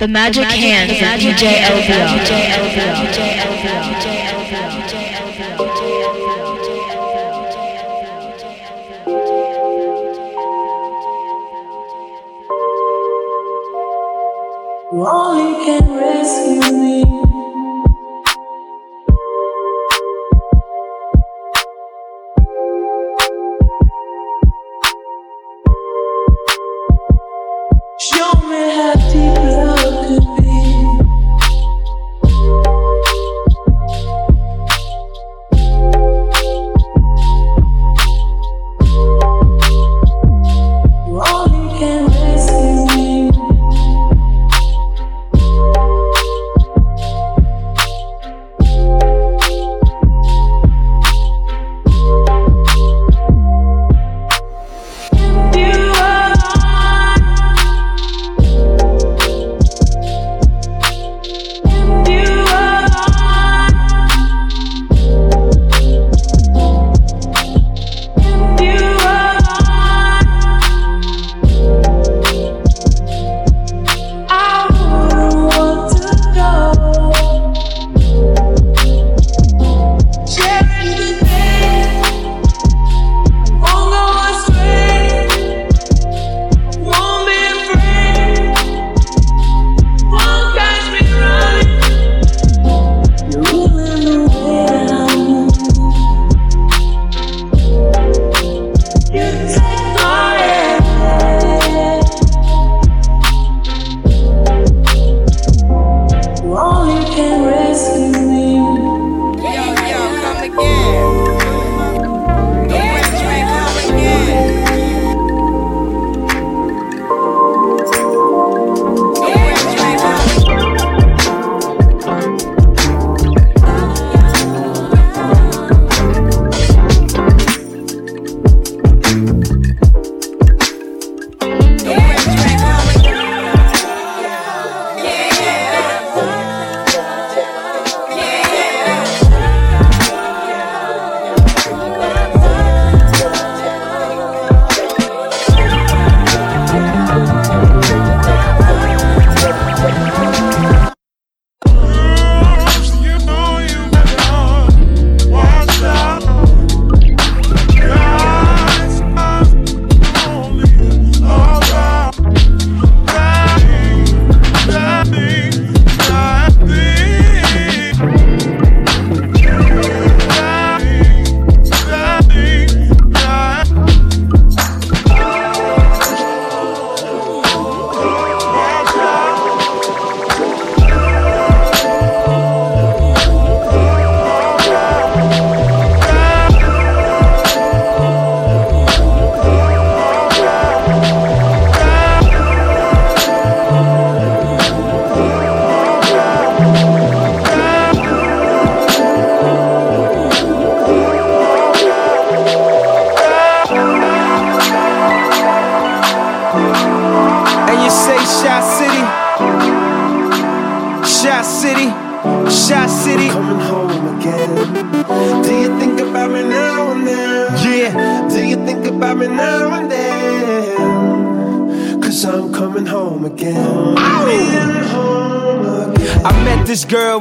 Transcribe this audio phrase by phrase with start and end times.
[0.00, 1.60] The magic hands of DJ
[14.90, 15.99] Only can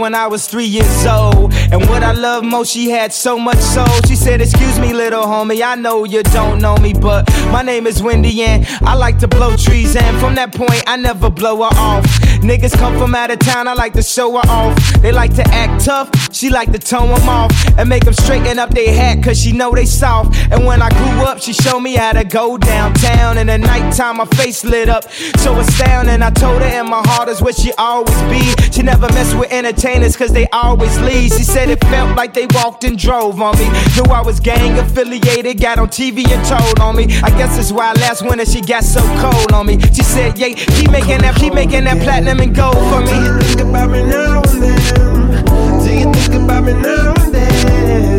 [0.09, 1.53] when I was three years old.
[1.71, 3.85] And what I love most, she had so much soul.
[4.07, 7.85] She said, Excuse me, little homie, I know you don't know me, but my name
[7.85, 9.95] is Wendy and I like to blow trees.
[9.95, 12.05] And from that point, I never blow her off.
[12.41, 14.77] Niggas come from out of town, I like to show her off.
[15.01, 17.51] They like to act tough, she like to tone them off.
[17.77, 20.35] And make them straighten up their hat, cause she know they soft.
[20.51, 23.37] And when I grew up, she showed me how to go downtown.
[23.37, 26.21] And at nighttime, my face lit up, so astounding.
[26.21, 28.41] I told her, and my heart is where she always be.
[28.71, 31.31] She never mess with entertainers, cause they always leave.
[31.33, 33.69] She said it felt like they walked and drove on me.
[33.95, 37.03] Knew I was gang affiliated, got on TV and told on me.
[37.21, 39.79] I guess that's why last winter she got so cold on me.
[39.93, 43.07] She said, yeah, keep making that, keep making that platinum platinum and gold for me.
[43.07, 45.83] Do you think about me now and then?
[45.83, 48.17] Do you think about me now and then?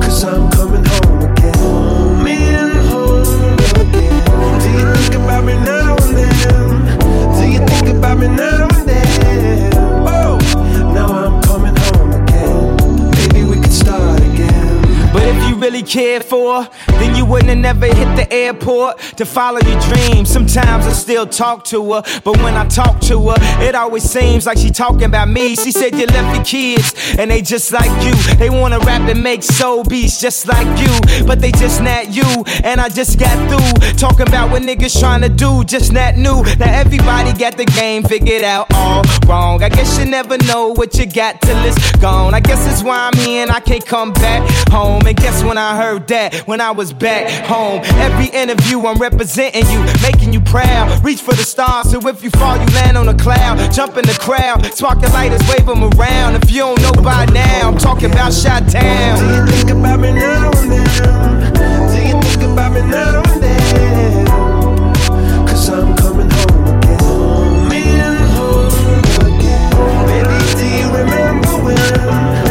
[0.00, 1.54] Cause I'm coming home again.
[1.54, 4.60] Coming home again.
[4.60, 7.36] Do you think about me now and then?
[7.36, 8.71] Do you think about me now
[15.62, 20.28] really cared for, then you wouldn't have never hit the airport to follow your dreams.
[20.28, 24.44] Sometimes I still talk to her, but when I talk to her, it always seems
[24.44, 25.54] like she talking about me.
[25.54, 28.12] She said you left your kids, and they just like you.
[28.36, 32.26] They wanna rap and make soul beats just like you, but they just not you.
[32.64, 36.42] And I just got through talking about what niggas trying to do, just not new.
[36.58, 39.62] Now everybody got the game figured out all wrong.
[39.62, 42.34] I guess you never know what you got till it's gone.
[42.34, 45.06] I guess that's why I'm here and I can't come back home.
[45.06, 46.46] And guess when I heard that?
[46.46, 47.80] When I was back home.
[48.00, 51.04] Every interview I'm representing you, making you proud.
[51.04, 53.58] Reach for the stars, so if you fall, you land on a cloud.
[53.72, 56.36] Jump in the crowd, spark the lighters, wave them around.
[56.36, 59.18] If you don't know by now, I'm talking about Shot Town.
[59.18, 61.52] Do you think about me now then?
[61.90, 64.26] Do you think about me now then?
[65.46, 68.00] Cause I'm coming home again.
[68.00, 69.72] And home again.
[70.06, 72.41] Baby, do you remember when?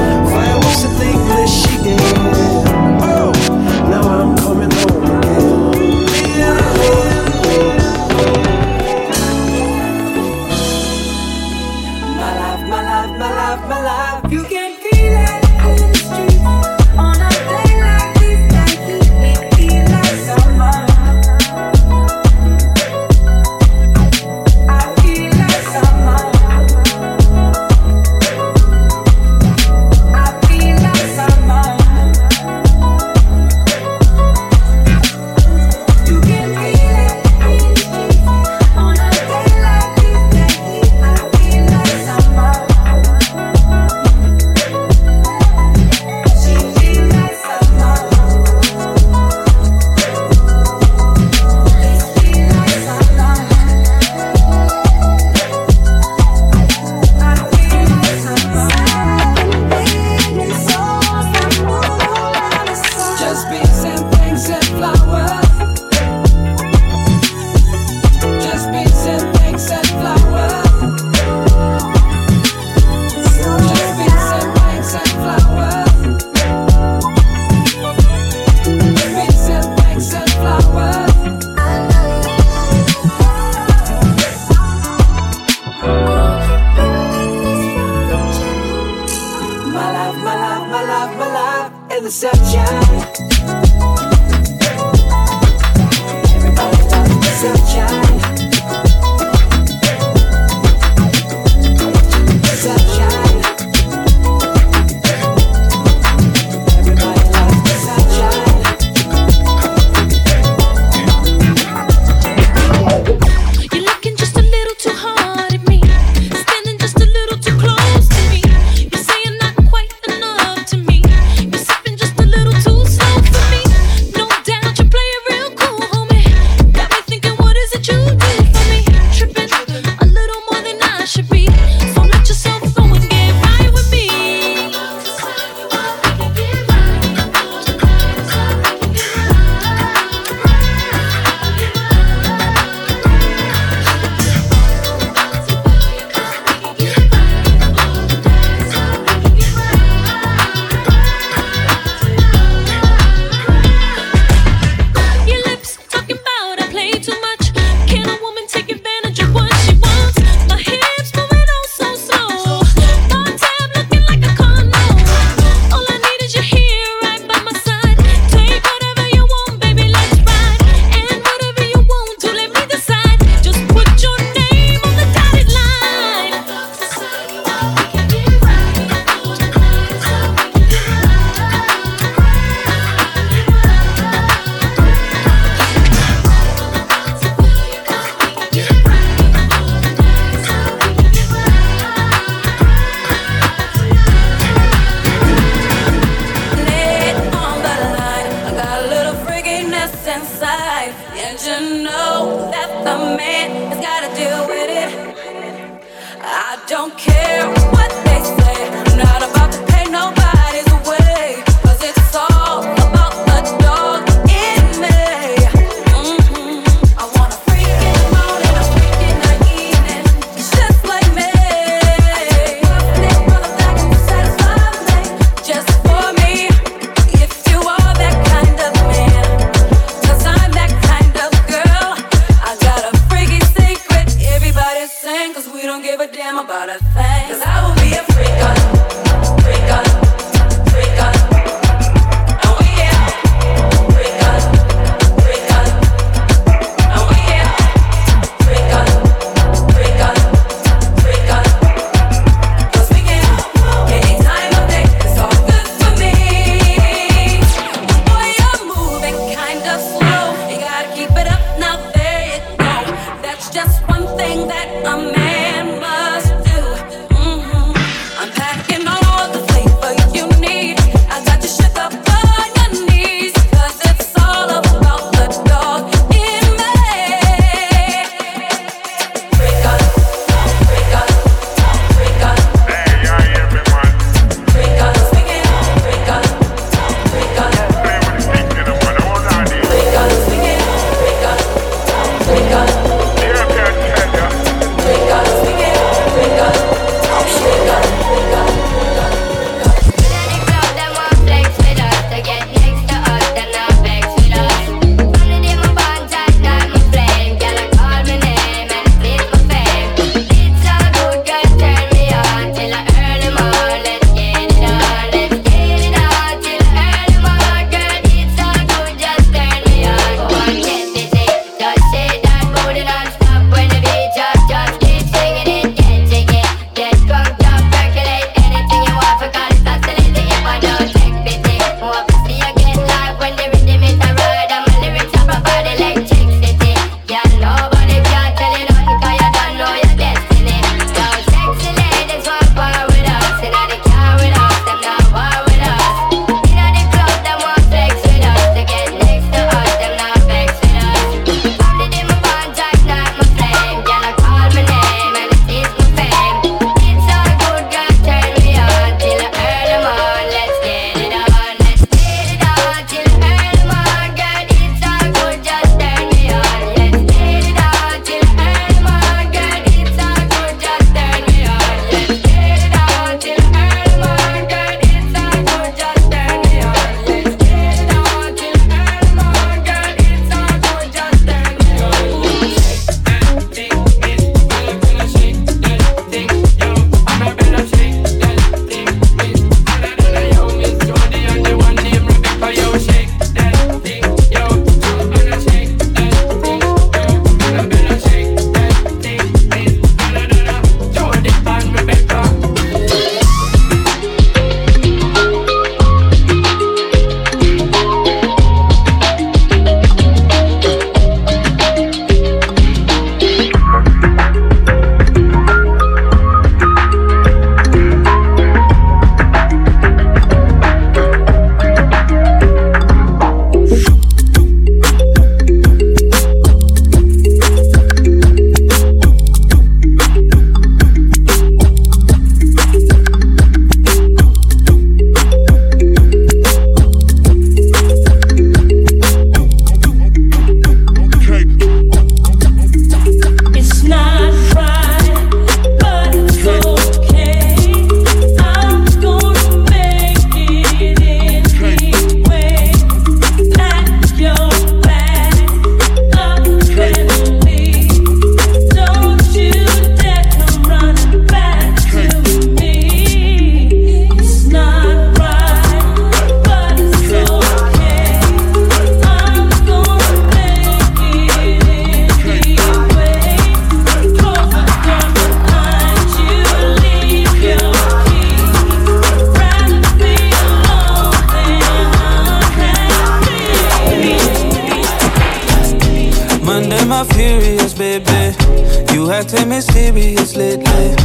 [489.32, 490.96] take mysterious lately.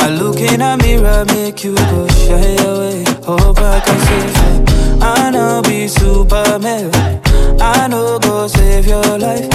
[0.00, 3.04] I look in a mirror, make you go shy away.
[3.24, 5.02] Hope I can save.
[5.02, 6.90] I know be Superman.
[7.60, 9.48] I know go save your life.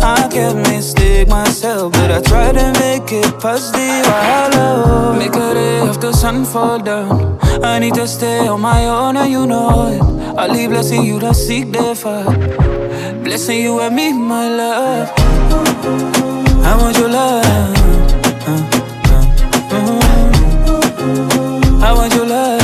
[0.00, 5.18] I can mistake myself, but I try to make it past the hello.
[5.18, 7.38] Make a day after sun fall down.
[7.62, 10.38] I need to stay on my own, and you know it.
[10.38, 13.22] I leave blessing you that seek the fire.
[13.22, 15.67] Blessing you and me, my love.
[16.68, 17.44] I want your love.
[18.46, 18.54] Uh, uh,
[19.72, 21.82] mm-hmm.
[21.82, 22.58] I want your love.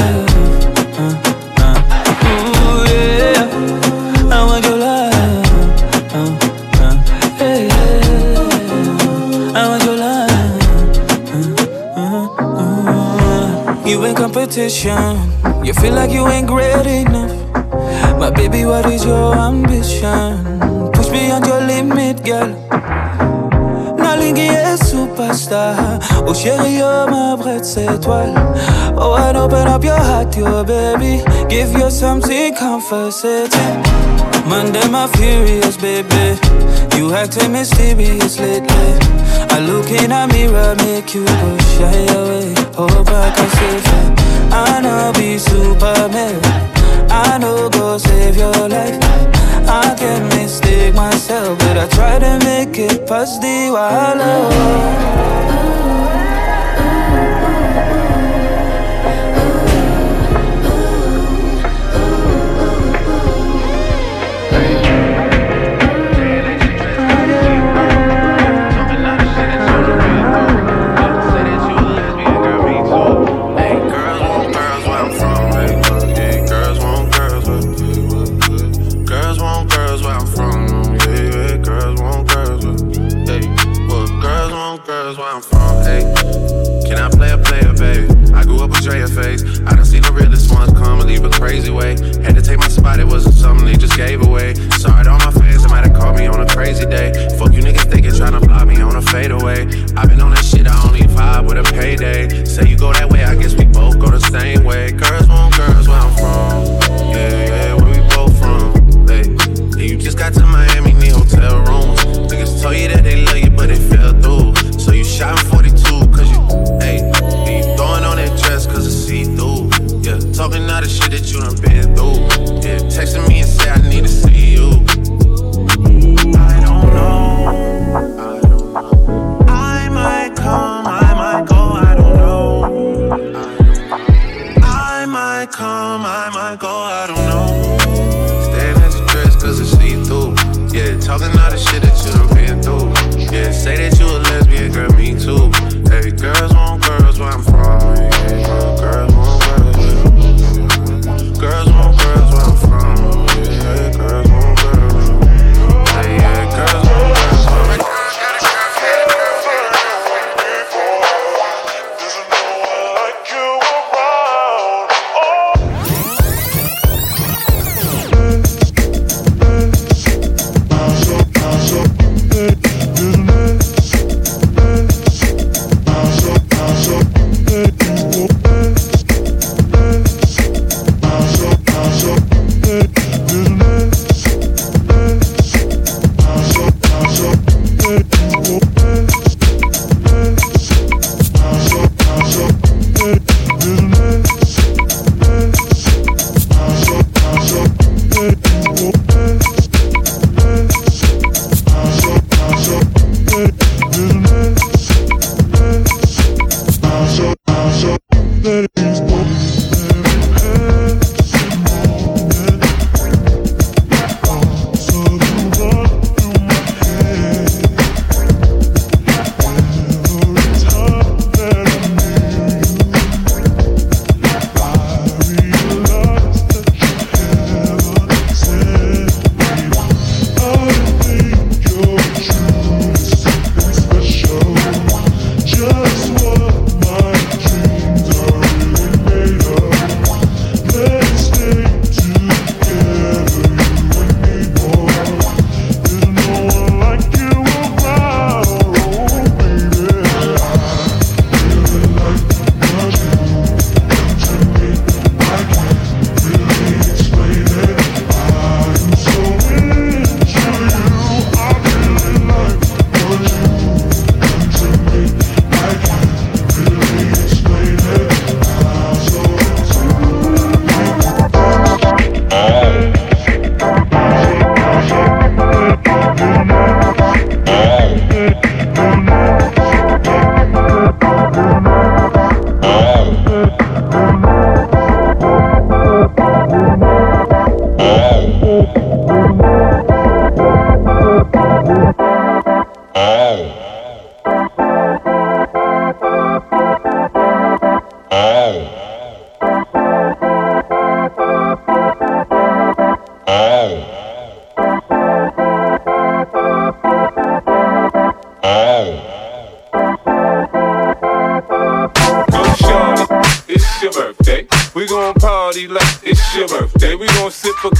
[13.86, 15.16] You in competition,
[15.64, 17.32] you feel like you ain't great enough.
[18.18, 20.60] My baby, what is your ambition?
[20.92, 22.54] Push beyond your limit, girl.
[24.34, 25.76] Tanguy est superstar.
[26.26, 28.34] Oh chérie, you're my brightest étoile.
[28.96, 31.22] Oh, and open up your heart your baby.
[31.48, 33.48] Give you something comforting.
[34.48, 36.36] Monday, my furious baby.
[36.96, 38.98] You acting mysterious lately.
[39.50, 42.54] I look in a mirror, make you go shy away.
[42.76, 44.14] Oh, Hope I can save you.
[44.50, 46.40] I know be Superman.
[47.08, 48.98] I know go save your life.
[49.66, 54.94] I can mistake myself, but I try to make it past the while.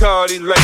[0.04, 0.63] Cardi like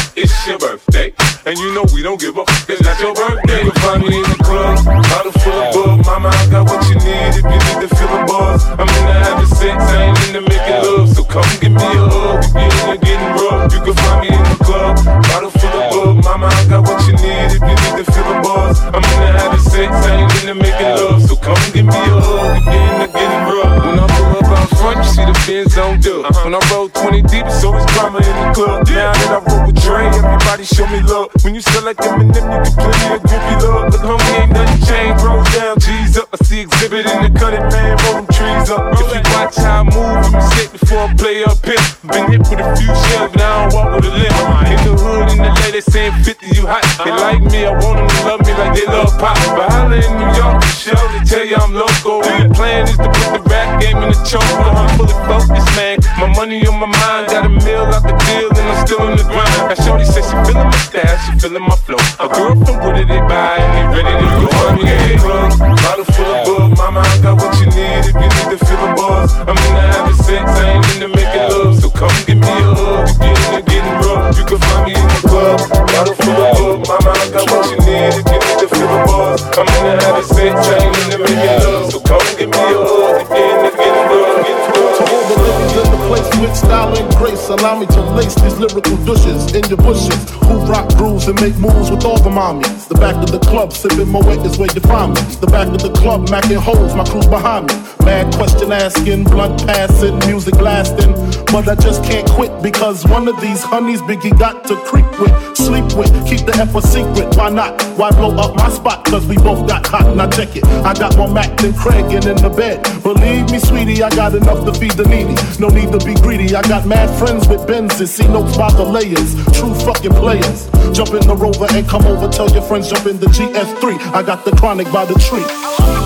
[87.70, 90.18] mommy to lace these lyrical douches in your bushes.
[90.48, 92.88] Who rock grooves and make moves with all the mommies.
[92.88, 95.20] The back of the club, sipping Moet is where you find me.
[95.38, 97.99] The back of the club, macking holes, my crew's behind me.
[98.04, 101.12] Bad question asking, blunt passing, music lasting.
[101.52, 105.56] But I just can't quit because one of these honeys Biggie got to creep with,
[105.56, 107.36] sleep with, keep the F a secret.
[107.36, 107.80] Why not?
[107.98, 109.04] Why blow up my spot?
[109.04, 110.14] Cause we both got hot.
[110.16, 110.64] Now check it.
[110.64, 112.82] I got more Mac than Craig and in the bed.
[113.02, 115.34] Believe me, sweetie, I got enough to feed the needy.
[115.58, 116.54] No need to be greedy.
[116.54, 118.08] I got mad friends with Benzes.
[118.08, 119.34] See notes by the layers.
[119.58, 120.70] True fucking players.
[120.94, 122.28] Jump in the rover and come over.
[122.28, 123.98] Tell your friends jump in the GS3.
[124.14, 125.99] I got the chronic by the tree.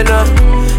[0.00, 0.24] you know,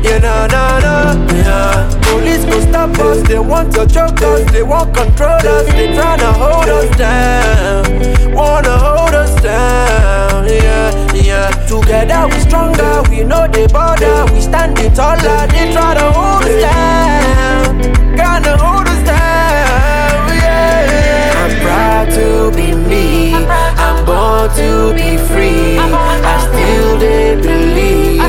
[0.01, 1.99] you know, no, no, yeah.
[2.01, 6.33] Police go stop us, they want to choke us, they want control us, they tryna
[6.33, 11.49] hold us down, wanna hold us down, yeah, yeah.
[11.67, 16.61] Together we stronger, we know they border, we stand standing taller, they tryna hold us
[16.63, 21.43] down, gonna hold us down, yeah.
[21.43, 28.21] I'm proud to be me, I'm born to be free, I still did believe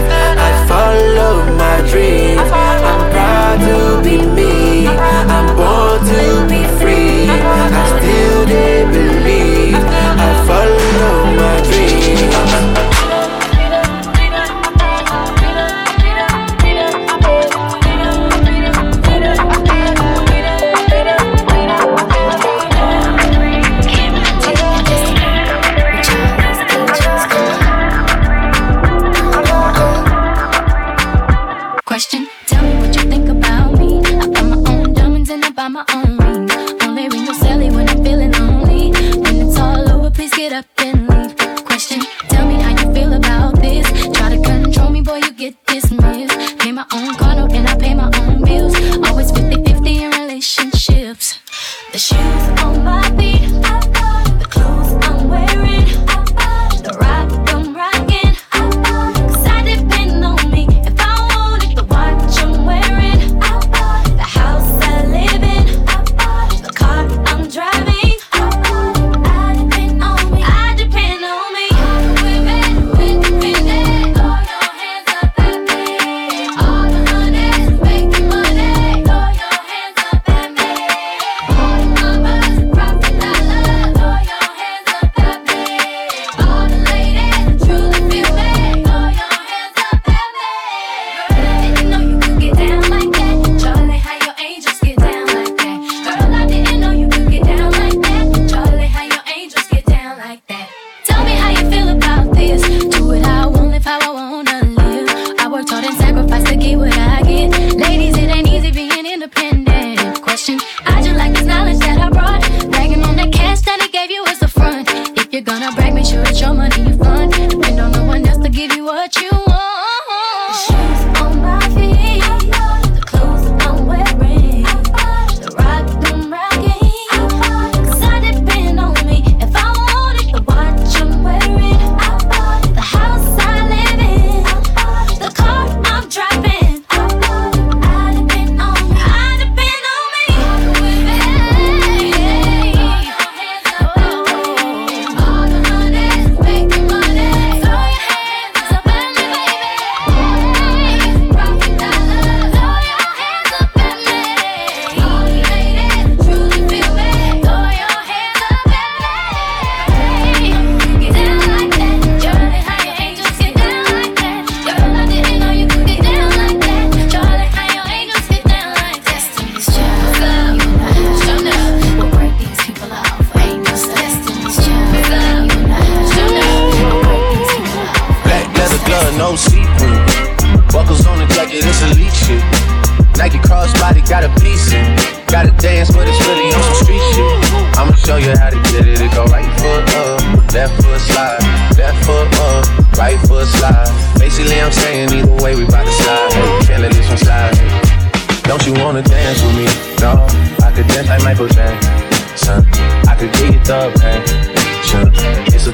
[0.93, 2.41] follow my dreams.
[2.41, 4.87] I'm proud to be me.
[4.87, 7.29] I'm born to be free.
[7.29, 8.92] I still did.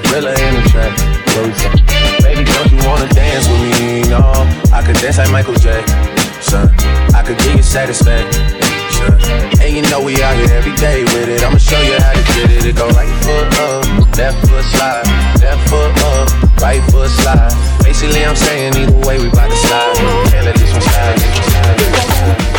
[0.08, 0.92] gorilla in the trap.
[1.28, 1.70] Closer.
[2.22, 4.08] Baby, don't you wanna dance with me?
[4.08, 4.20] No,
[4.72, 5.84] I could dance like Michael J.
[6.38, 7.14] Jackson.
[7.14, 8.42] I could give you satisfaction.
[9.60, 11.42] And you know we out here every day with it.
[11.42, 12.66] I'ma show you how to get it.
[12.66, 15.06] It go right foot up, left foot slide,
[15.40, 17.52] left foot up, right foot slide.
[17.82, 19.94] Basically, I'm saying either way we bout to slide.
[20.30, 21.18] Can't let this one slide.
[21.18, 22.57] This one slide.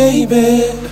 [0.00, 0.89] baby.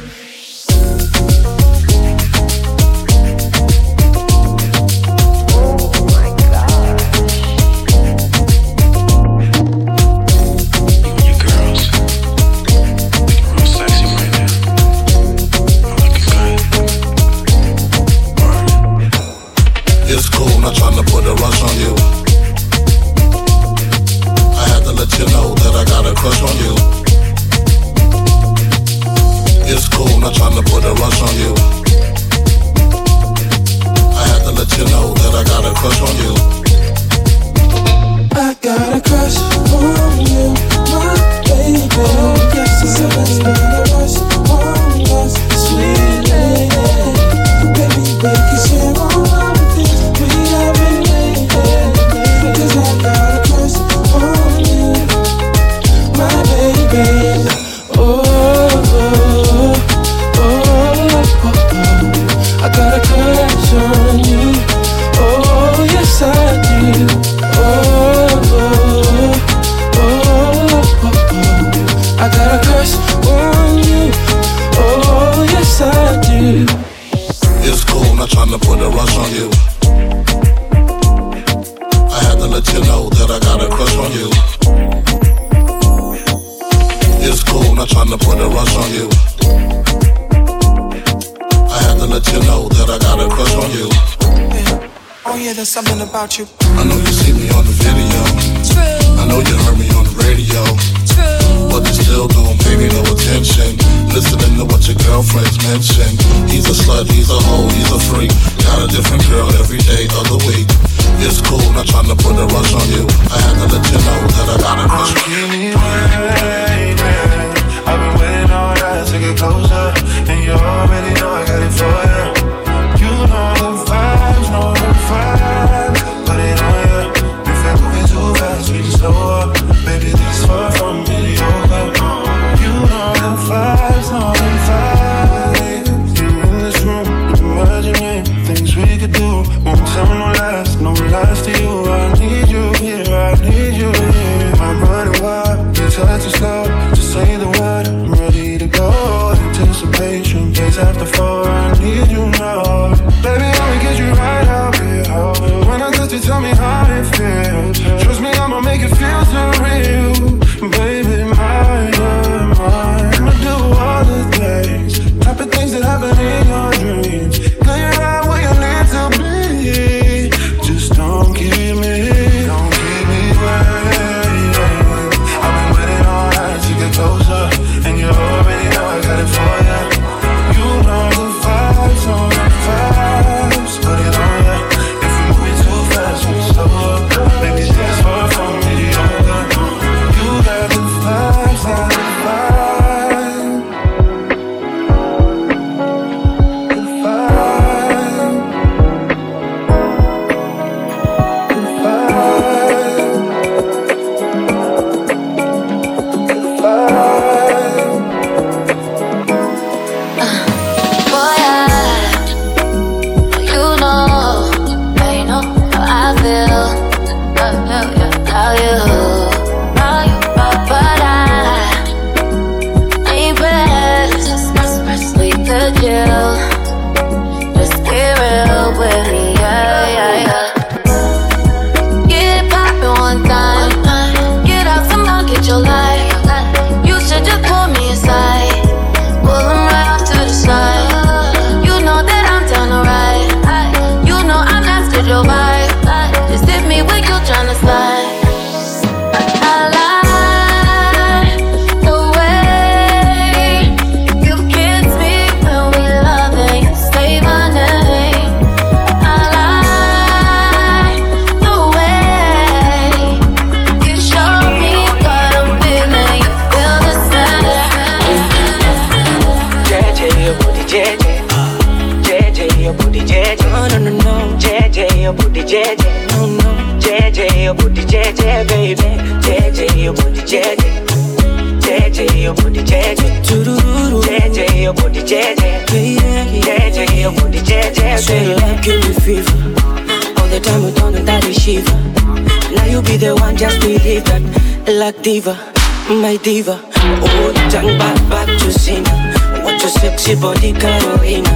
[300.21, 301.29] Body, Carolina.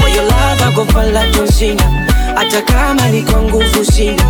[0.00, 0.84] For your love, I go
[1.32, 1.82] John Cena.
[2.36, 4.22] Hata kama kwa nguvu sina,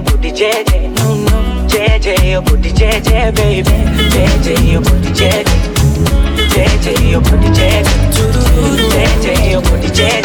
[0.00, 1.66] no.
[1.68, 3.70] JJ, your booty, JJ, baby.
[4.10, 5.44] JJ, your booty, JJ.
[6.50, 7.84] JJ, your booty, JJ.
[8.90, 10.24] JJ, your booty, JJ.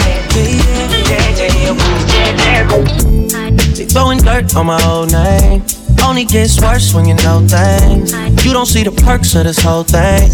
[1.05, 3.75] JJ, your booty, JJ.
[3.75, 5.63] They throwing dirt on my old name.
[6.03, 8.13] Only gets worse when you know things.
[8.45, 10.31] You don't see the perks of this whole thing.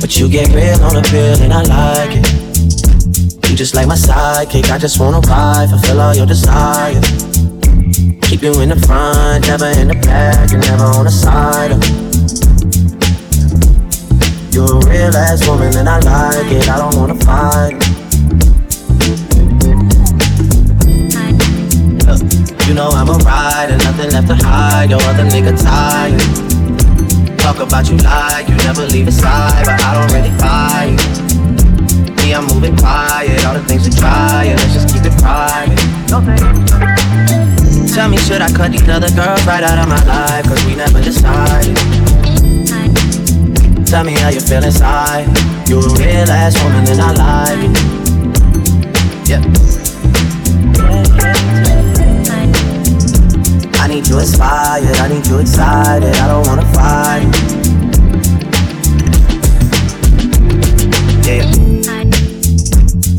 [0.00, 2.26] But you get real on the bill and I like it.
[3.50, 7.00] You just like my sidekick, I just wanna ride, fulfill all your desire.
[8.32, 11.76] Keep you in the front, never in the back, and never on the side.
[14.54, 17.76] You're a real ass woman and I like it, I don't wanna fight.
[22.66, 26.18] You know I'm a rider, nothing left to hide, your other nigga tired.
[27.38, 32.16] Talk about you like you never leave his side, but I don't really buy it.
[32.16, 33.44] Me, I'm moving quiet.
[33.44, 36.91] All the things we try, and let's just keep it private.
[37.94, 40.46] Tell me, should I cut these other girls right out of my life?
[40.46, 41.76] Cause we never decided.
[43.86, 45.26] Tell me how you feel inside.
[45.68, 47.76] You a real ass woman and I like it.
[49.28, 49.42] Yeah.
[53.78, 56.16] I need you inspired, I need you excited.
[56.16, 57.28] I don't wanna fight.
[61.26, 61.44] Yeah.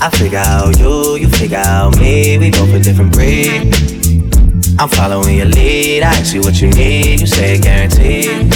[0.02, 2.40] I figure out you, you figure out me.
[2.40, 3.93] We both a different breed.
[4.84, 6.04] I'm following your lead.
[6.04, 7.22] I ask you what you need.
[7.22, 8.52] You say guaranteed.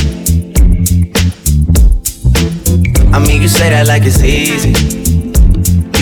[3.14, 4.76] I mean, you say that like it's easy.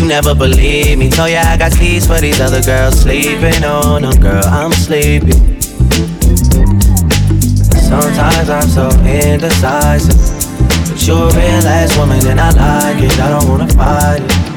[0.01, 1.11] You never believe me.
[1.11, 4.19] Told ya I got keys for these other girls sleeping oh, on them.
[4.19, 5.33] Girl, I'm sleepy.
[7.85, 10.17] Sometimes I'm so indecisive.
[10.89, 13.19] But you're a real ass woman and I like it.
[13.19, 14.54] I don't wanna fight it.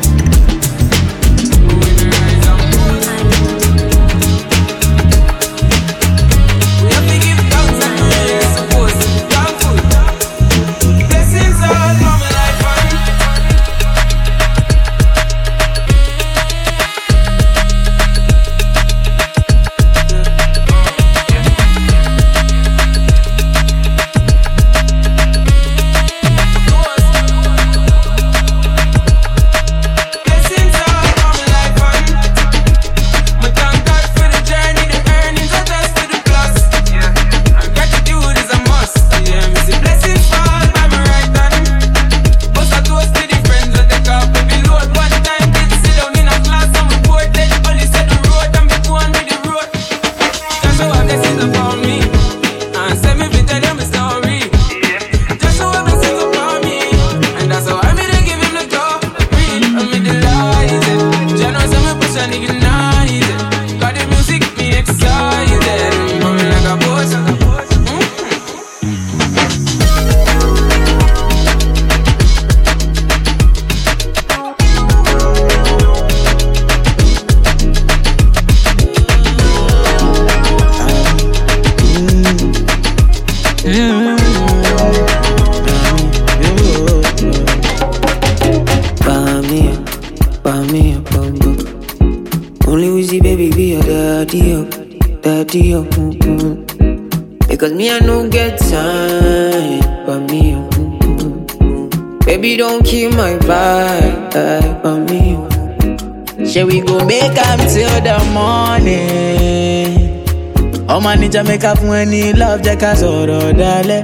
[111.71, 114.03] Up when he love jẹ́ ká sọ̀rọ̀ dalẹ̀.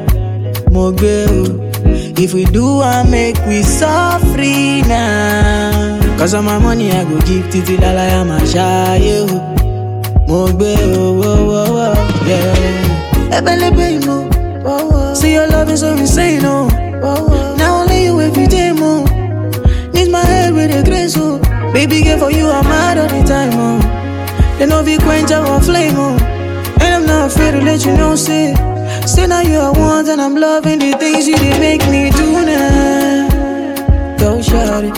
[0.74, 1.42] Mo gbé o.
[2.24, 4.54] If we do am make we suffer
[4.86, 5.98] now.
[6.18, 9.36] Cause of my money i go give títí lálàyà máa ṣáyé o.
[10.28, 10.70] Mo gbé
[11.04, 11.90] owó wọ́wọ́
[13.36, 14.20] ẹbẹ̀lẹ́bẹ̀ ìmọ̀
[15.18, 16.56] see your love is so insane o
[17.58, 18.92] na only you every day mo.
[19.94, 21.38] Need my head with a grace o
[21.74, 23.70] baby girl for you i'm mad all the time o
[24.58, 26.08] they no fit quench our flame o.
[27.14, 28.54] Not afraid to let you know, say,
[29.06, 32.44] say now you are one, and I'm loving the things you did make me do
[32.44, 33.28] now.
[34.18, 34.94] Go shut it,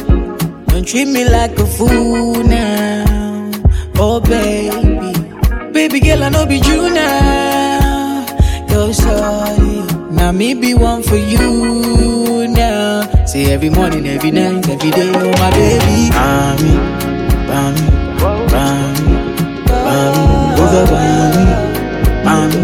[0.69, 3.51] don't treat me like a fool now.
[3.99, 5.13] Oh baby,
[5.73, 8.25] baby girl, I know be you now.
[8.71, 13.25] Go shut it, now me be one for you now.
[13.27, 16.73] Say every morning, every night, every day, oh my baby, mommy,
[17.51, 17.85] mommy,
[18.57, 19.05] mommy,
[19.85, 21.76] mommy, over.
[22.37, 22.61] Mami,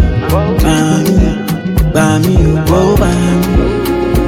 [0.60, 1.16] mami,
[1.96, 2.34] mami,
[2.68, 3.64] oh mami,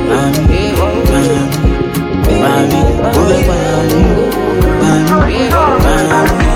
[0.08, 1.28] mami, mami,
[2.40, 4.00] mami, oh mami,
[4.80, 5.44] mami,
[6.24, 6.48] mami.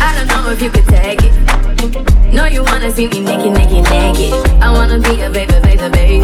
[0.00, 2.32] I don't know if you could take it.
[2.32, 4.32] No, you wanna see me naked, naked, naked.
[4.62, 6.22] I wanna be a baby, baby, baby.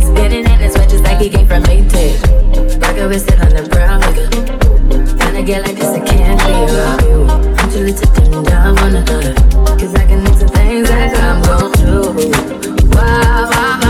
[0.00, 2.16] Spinning in his just like he came from Maytag.
[2.80, 5.20] Rocket with sit on the brown nigga.
[5.20, 7.59] Kinda get like this, I can't around you.
[7.70, 7.86] Cause
[9.94, 12.30] I can into things that I'm gon' do.
[12.88, 13.89] Wow, wow, wow.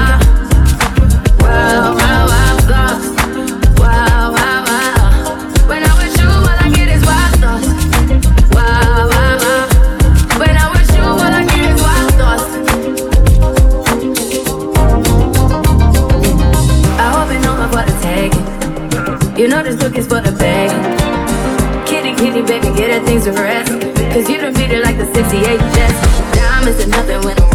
[23.20, 26.36] Cause you done beat it like the 68 Jets.
[26.38, 27.49] Diamonds are nothing when I'm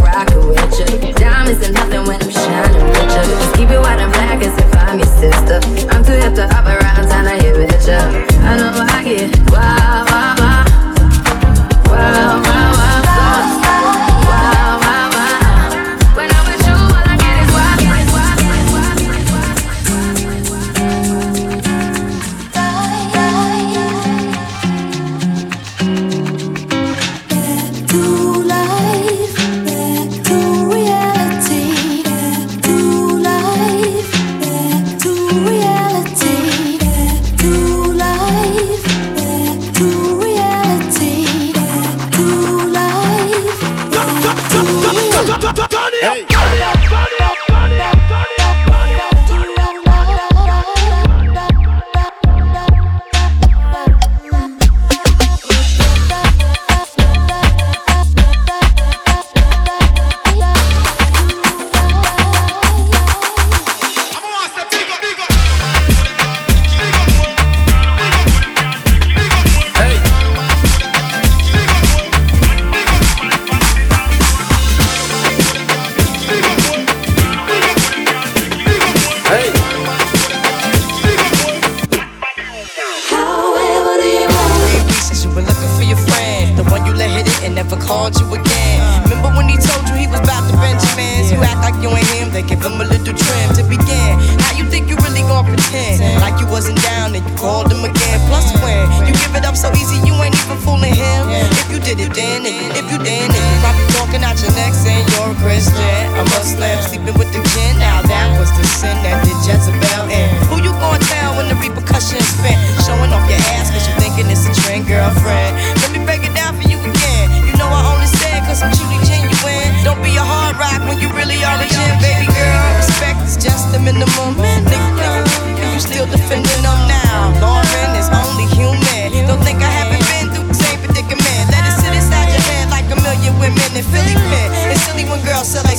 [120.56, 122.66] rock when you really are a gem, baby girl.
[122.80, 124.36] Respect is just the minimum.
[124.40, 125.24] Nigga,
[125.60, 127.32] you still defending them now.
[127.40, 129.12] Lauryn is only human.
[129.28, 131.44] Don't think I haven't been through the same predicament.
[131.52, 134.48] Let it sit inside your head like a million women in Philly Penn.
[134.72, 135.75] It's silly when girls sell their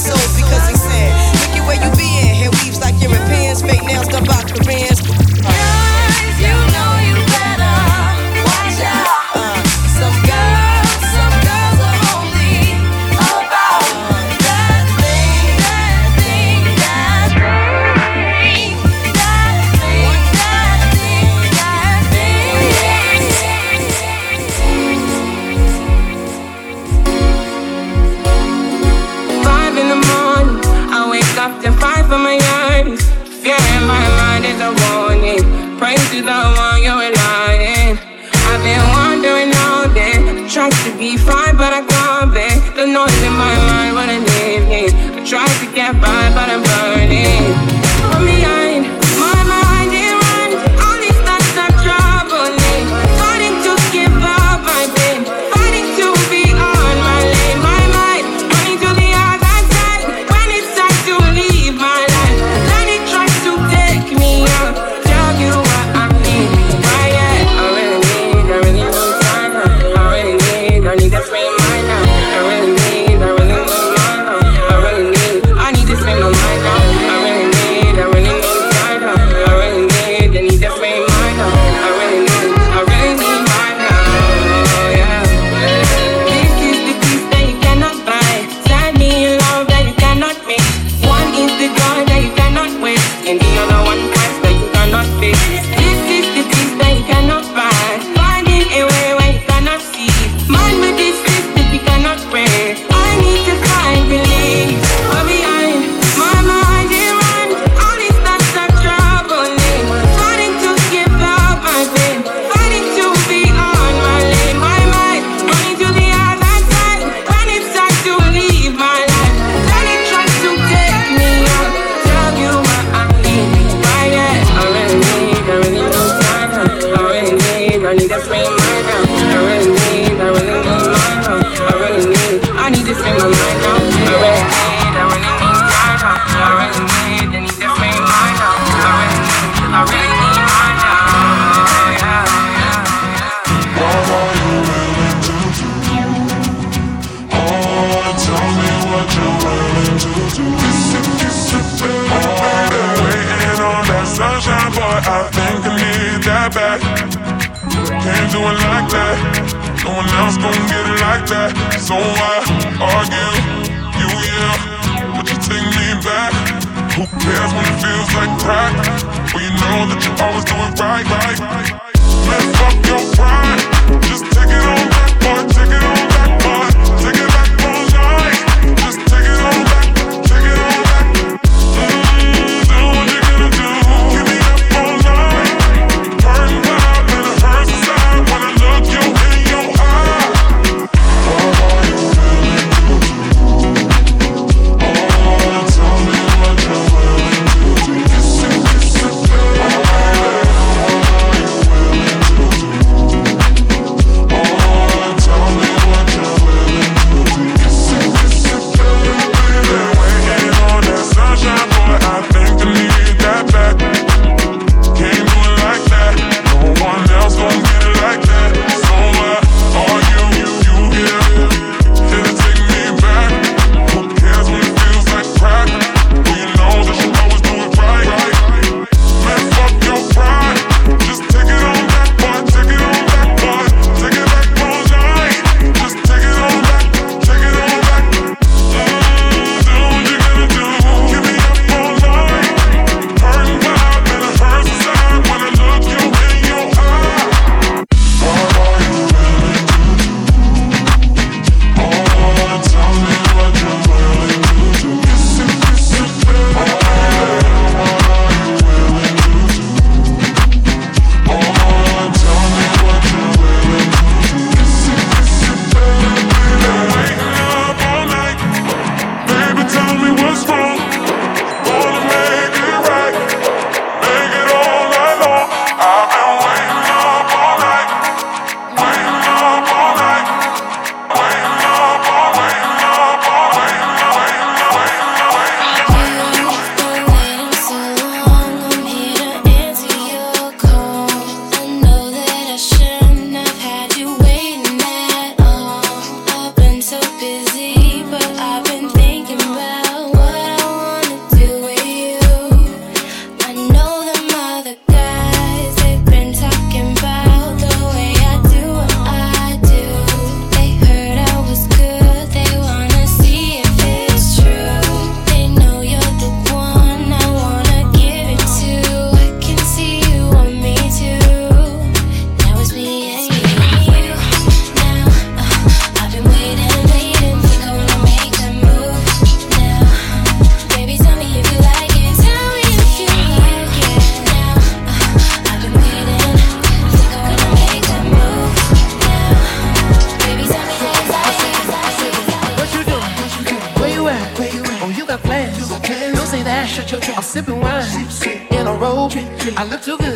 [349.60, 350.07] I look too good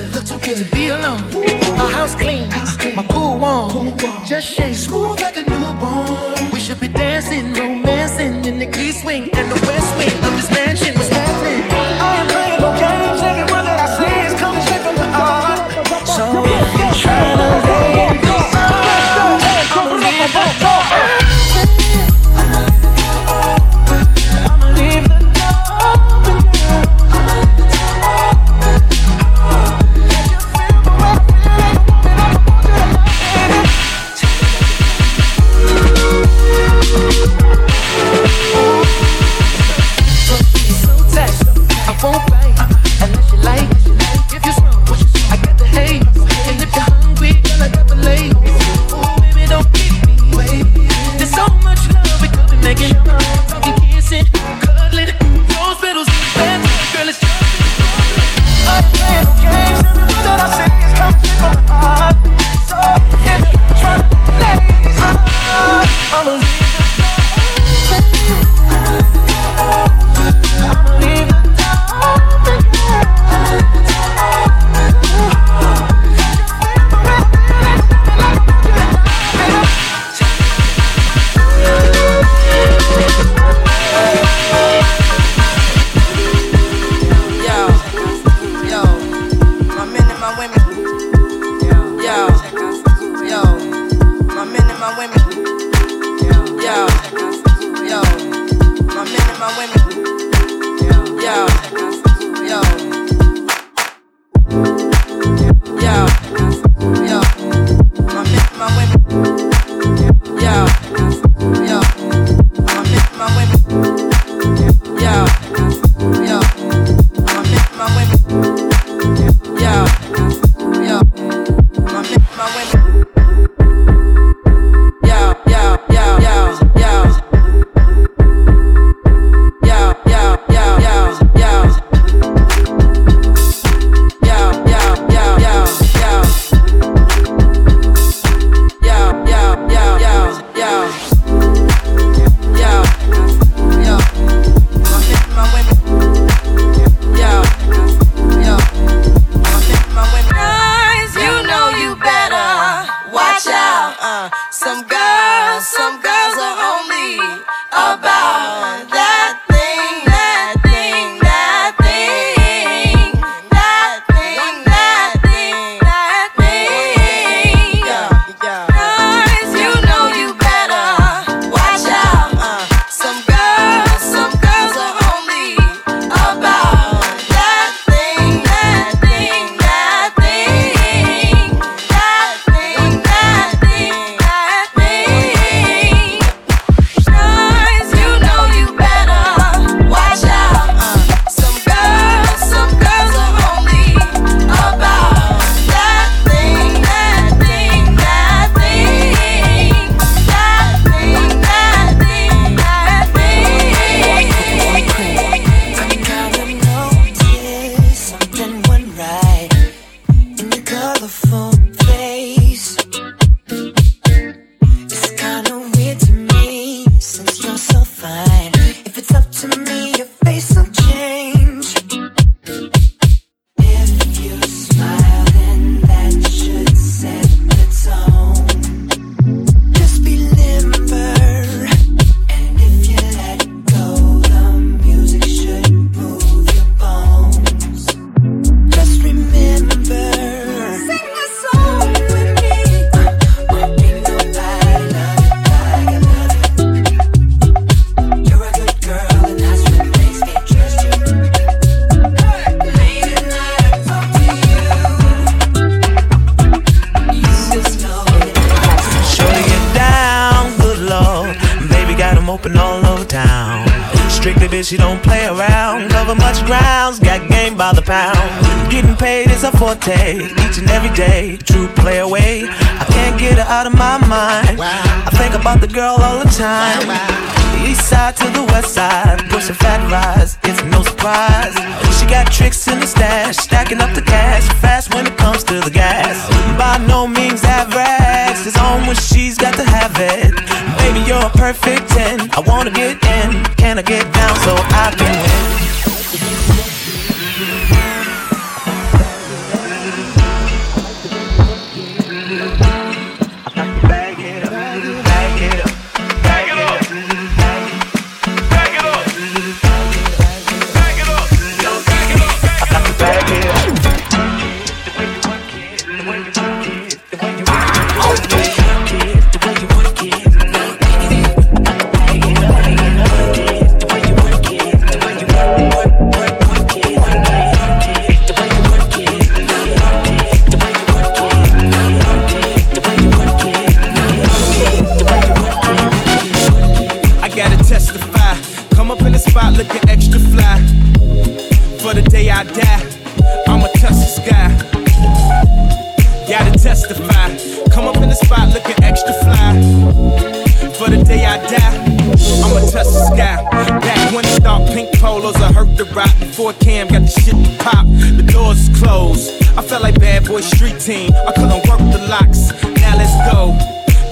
[355.86, 356.14] the rock.
[356.20, 359.32] Before Cam got the shit to pop, the doors closed.
[359.58, 361.12] I felt like bad boy street team.
[361.28, 362.54] I couldn't work the locks.
[362.82, 363.58] Now let's go.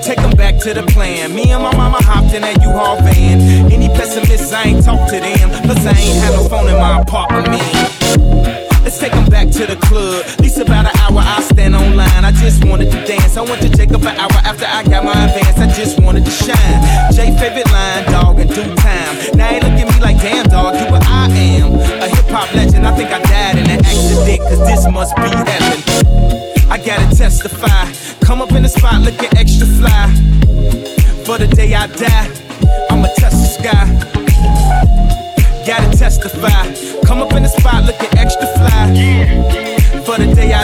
[0.01, 1.35] Take them back to the plan.
[1.35, 3.71] Me and my mama hopped in that U-Haul van.
[3.71, 5.49] Any pessimists, I ain't talk to them.
[5.65, 7.61] Plus, I ain't had no phone in my apartment.
[8.81, 10.25] Let's take them back to the club.
[10.25, 12.25] At least about an hour, I stand online.
[12.25, 13.37] I just wanted to dance.
[13.37, 14.65] I went to Jacob an hour after.
[14.65, 14.81] I
[24.49, 25.77] cause this must be heaven.
[26.69, 27.85] I gotta testify.
[28.25, 30.07] Come up in the spot looking extra fly.
[31.25, 32.29] For the day I die,
[32.89, 33.85] I'ma touch the sky.
[35.65, 36.65] Gotta testify.
[37.05, 38.85] Come up in the spot looking extra fly.
[40.05, 40.58] For the day I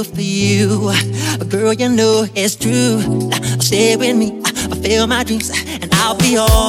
[0.00, 0.90] for you.
[1.50, 3.30] Girl, you know it's true.
[3.60, 6.61] Stay with me, fulfill my dreams, and I'll be all